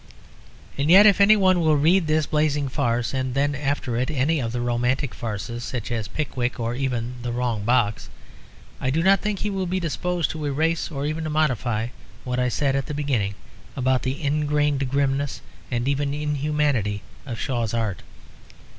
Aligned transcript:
And 0.79 0.89
yet 0.89 1.05
if 1.05 1.21
anyone 1.21 1.59
will 1.59 1.77
read 1.77 2.07
this 2.07 2.25
blazing 2.25 2.67
farce 2.69 3.13
and 3.13 3.35
then 3.35 3.53
after 3.53 3.97
it 3.97 4.09
any 4.09 4.39
of 4.39 4.51
the 4.51 4.59
romantic 4.59 5.13
farces, 5.13 5.63
such 5.63 5.91
as 5.91 6.07
Pickwick 6.07 6.59
or 6.59 6.73
even 6.73 7.21
The 7.21 7.31
Wrong 7.31 7.63
Box, 7.63 8.09
I 8.79 8.89
do 8.89 9.03
not 9.03 9.19
think 9.21 9.37
he 9.37 9.51
will 9.51 9.67
be 9.67 9.79
disposed 9.79 10.31
to 10.31 10.43
erase 10.43 10.89
or 10.89 11.05
even 11.05 11.23
to 11.25 11.29
modify 11.29 11.89
what 12.23 12.39
I 12.39 12.49
said 12.49 12.75
at 12.75 12.87
the 12.87 12.95
beginning 12.95 13.35
about 13.75 14.01
the 14.01 14.23
ingrained 14.23 14.89
grimness 14.89 15.39
and 15.69 15.87
even 15.87 16.15
inhumanity 16.15 17.03
of 17.27 17.37
Shaw's 17.39 17.71
art. 17.75 18.01